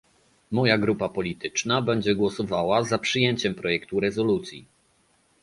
Moja 0.51 0.77
grupa 0.77 1.09
polityczna 1.09 1.81
będzie 1.81 2.15
głosowała 2.15 2.83
za 2.83 2.97
przyjęciem 2.97 3.55
projektu 3.55 3.99
rezolucji 3.99 4.65